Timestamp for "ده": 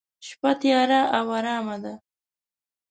1.83-1.93